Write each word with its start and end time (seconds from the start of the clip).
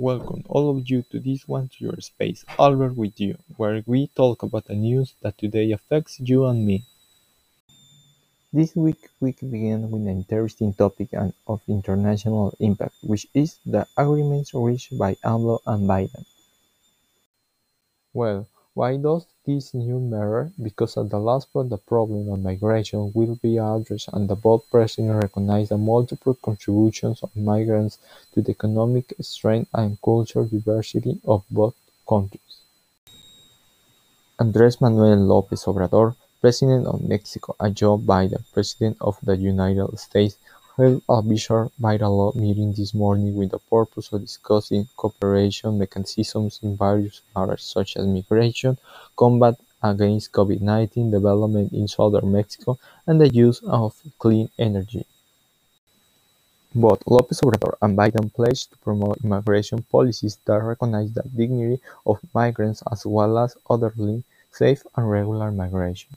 Welcome 0.00 0.44
all 0.48 0.70
of 0.70 0.88
you 0.88 1.02
to 1.12 1.20
this 1.20 1.46
one 1.46 1.68
to 1.68 1.84
your 1.84 2.00
space, 2.00 2.42
Albert 2.58 2.96
with 2.96 3.20
you, 3.20 3.36
where 3.58 3.84
we 3.84 4.06
talk 4.06 4.42
about 4.42 4.64
the 4.64 4.74
news 4.74 5.12
that 5.20 5.36
today 5.36 5.72
affects 5.72 6.18
you 6.18 6.46
and 6.46 6.64
me. 6.64 6.84
This 8.50 8.74
week 8.74 9.10
we 9.20 9.32
begin 9.32 9.90
with 9.90 10.00
an 10.08 10.08
interesting 10.08 10.72
topic 10.72 11.10
of 11.46 11.60
international 11.68 12.56
impact, 12.60 12.94
which 13.02 13.26
is 13.34 13.58
the 13.66 13.86
agreements 13.94 14.54
reached 14.54 14.96
by 14.96 15.16
AMLO 15.22 15.60
and 15.66 15.86
Biden. 15.86 16.24
Well, 18.14 18.48
why 18.74 18.96
does 18.96 19.26
this 19.44 19.74
news 19.74 20.00
matter? 20.00 20.52
Because 20.62 20.96
at 20.96 21.10
the 21.10 21.18
last 21.18 21.52
point 21.52 21.70
the 21.70 21.78
problem 21.78 22.30
of 22.30 22.40
migration 22.40 23.10
will 23.14 23.34
be 23.42 23.58
addressed 23.58 24.08
and 24.12 24.28
the 24.28 24.36
both 24.36 24.70
presidents 24.70 25.22
recognize 25.22 25.70
the 25.70 25.78
multiple 25.78 26.34
contributions 26.34 27.22
of 27.22 27.34
migrants 27.34 27.98
to 28.32 28.42
the 28.42 28.52
economic 28.52 29.12
strength 29.20 29.70
and 29.74 30.00
cultural 30.02 30.46
diversity 30.46 31.20
of 31.24 31.42
both 31.50 31.74
countries. 32.08 32.60
Andrés 34.38 34.80
Manuel 34.80 35.18
López 35.18 35.66
Obrador, 35.66 36.14
President 36.40 36.86
of 36.86 37.02
Mexico, 37.02 37.54
and 37.60 37.74
Joe 37.76 37.98
Biden, 37.98 38.42
President 38.54 38.96
of 39.00 39.18
the 39.22 39.36
United 39.36 39.98
States, 39.98 40.36
held 40.80 41.02
a 41.08 41.70
bilateral 41.78 42.32
meeting 42.34 42.72
this 42.72 42.94
morning 42.94 43.34
with 43.34 43.50
the 43.50 43.58
purpose 43.58 44.10
of 44.12 44.22
discussing 44.22 44.88
cooperation 44.96 45.78
mechanisms 45.78 46.58
in 46.62 46.74
various 46.74 47.20
matters 47.36 47.64
such 47.64 47.98
as 47.98 48.06
migration, 48.06 48.78
combat 49.14 49.56
against 49.82 50.32
COVID-19, 50.32 51.10
development 51.10 51.72
in 51.72 51.86
southern 51.86 52.32
Mexico, 52.32 52.78
and 53.06 53.20
the 53.20 53.28
use 53.28 53.60
of 53.64 53.94
clean 54.18 54.48
energy. 54.58 55.04
Both 56.74 57.04
López 57.04 57.40
Obrador 57.42 57.74
and 57.82 57.98
Biden 57.98 58.32
pledged 58.32 58.70
to 58.70 58.78
promote 58.78 59.18
immigration 59.24 59.82
policies 59.82 60.38
that 60.46 60.62
recognize 60.62 61.12
the 61.12 61.24
dignity 61.36 61.82
of 62.06 62.20
migrants 62.32 62.82
as 62.90 63.04
well 63.04 63.38
as 63.38 63.56
orderly, 63.66 64.24
safe, 64.50 64.82
and 64.96 65.10
regular 65.10 65.50
migration. 65.50 66.16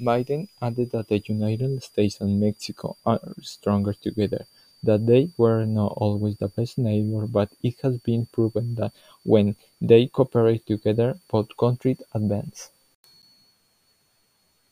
Biden 0.00 0.48
added 0.60 0.90
that 0.90 1.08
the 1.08 1.18
United 1.18 1.82
States 1.82 2.20
and 2.20 2.40
Mexico 2.40 2.96
are 3.06 3.20
stronger 3.42 3.92
together, 3.92 4.46
that 4.82 5.06
they 5.06 5.30
were 5.36 5.64
not 5.64 5.92
always 5.96 6.36
the 6.36 6.48
best 6.48 6.78
neighbors, 6.78 7.30
but 7.30 7.50
it 7.62 7.76
has 7.82 7.98
been 7.98 8.26
proven 8.26 8.74
that 8.74 8.92
when 9.22 9.56
they 9.80 10.06
cooperate 10.06 10.66
together, 10.66 11.18
both 11.30 11.56
countries 11.56 12.02
advance. 12.12 12.70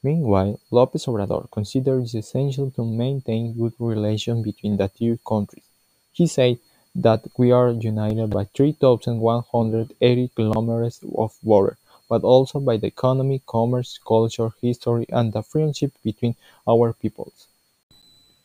Meanwhile, 0.03 0.59
López 0.73 1.06
Obrador 1.06 1.48
considers 1.50 2.15
it 2.15 2.19
essential 2.19 2.73
to 2.73 2.84
maintain 2.84 3.53
good 3.53 3.75
relations 3.78 4.43
between 4.43 4.77
the 4.77 4.89
two 4.89 5.19
countries. 5.27 5.65
He 6.12 6.27
said 6.27 6.59
that 6.97 7.25
we 7.39 7.53
are 7.53 7.70
united 7.70 8.31
by 8.31 8.45
3,180 8.45 10.28
kilometers 10.34 11.00
of 11.17 11.39
border, 11.43 11.78
but 12.12 12.22
also 12.24 12.60
by 12.60 12.77
the 12.77 12.88
economy, 12.88 13.42
commerce, 13.46 13.98
culture, 14.06 14.50
history, 14.60 15.06
and 15.08 15.32
the 15.32 15.42
friendship 15.42 15.92
between 16.05 16.36
our 16.69 16.92
peoples. 16.92 17.48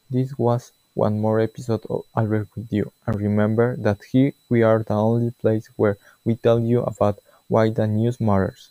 This 0.09 0.37
was 0.37 0.73
one 0.95 1.21
more 1.21 1.39
episode 1.39 1.85
of 1.89 2.03
Albert 2.13 2.49
with 2.55 2.73
you, 2.73 2.91
and 3.05 3.15
remember 3.21 3.77
that 3.77 4.03
here 4.03 4.33
we 4.49 4.61
are 4.61 4.83
the 4.83 4.95
only 4.95 5.31
place 5.31 5.67
where 5.77 5.97
we 6.25 6.35
tell 6.35 6.59
you 6.59 6.81
about 6.83 7.19
why 7.47 7.69
the 7.69 7.87
news 7.87 8.19
matters. 8.19 8.69